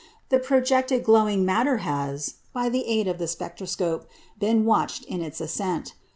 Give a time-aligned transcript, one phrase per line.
[0.29, 4.07] The projected glowing matter has, by the aid of the spectroscope,
[4.39, 5.93] been watched in its ascent.